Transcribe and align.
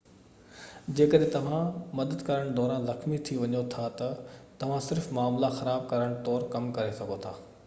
جيڪڏهن 0.99 1.29
توهان 1.35 1.67
مدد 1.99 2.23
ڪرڻ 2.29 2.49
دوران 2.61 2.89
زخمي 2.89 3.21
ٿي 3.29 3.37
وڃو 3.43 3.61
ٿا 3.75 3.85
ته 4.01 4.33
توهان 4.65 4.83
صرف 4.89 5.11
معاملا 5.19 5.53
خراب 5.61 5.89
ڪرڻ 5.95 6.21
طور 6.31 6.51
ڪم 6.57 6.77
ڪري 6.81 7.01
سگهو 7.03 7.21
ٿا 7.29 7.41